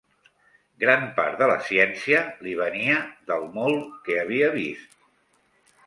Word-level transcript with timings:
...gran 0.83 1.03
part 1.19 1.37
de 1.41 1.49
la 1.51 1.59
ciència 1.67 2.23
l’hi 2.47 2.55
venia 2.63 2.99
del 3.31 3.47
molt 3.61 3.89
que 4.09 4.21
havia 4.25 4.53
vist. 4.61 5.03